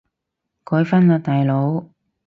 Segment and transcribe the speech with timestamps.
[0.63, 1.85] 改返喇大佬